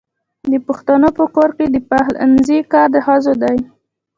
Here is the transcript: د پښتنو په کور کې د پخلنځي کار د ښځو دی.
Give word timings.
د 0.51 0.53
پښتنو 0.67 1.09
په 1.19 1.25
کور 1.35 1.49
کې 1.57 1.65
د 1.69 1.77
پخلنځي 1.89 2.59
کار 2.71 2.87
د 2.95 2.97
ښځو 3.05 3.33
دی. 3.43 3.57